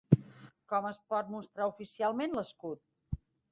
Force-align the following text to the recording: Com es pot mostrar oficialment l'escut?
Com 0.73 0.87
es 0.91 0.97
pot 1.13 1.29
mostrar 1.35 1.69
oficialment 1.75 2.35
l'escut? 2.41 3.25